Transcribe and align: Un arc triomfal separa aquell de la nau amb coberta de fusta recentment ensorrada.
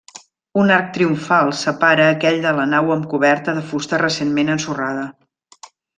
Un 0.61 0.71
arc 0.75 0.87
triomfal 0.95 1.51
separa 1.59 2.07
aquell 2.13 2.41
de 2.47 2.53
la 2.61 2.65
nau 2.71 2.89
amb 2.95 3.05
coberta 3.13 3.55
de 3.59 3.65
fusta 3.73 4.01
recentment 4.03 4.51
ensorrada. 4.55 5.05